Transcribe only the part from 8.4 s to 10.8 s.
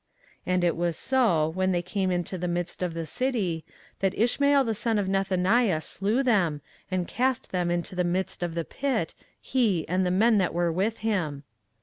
of the pit, he, and the men that were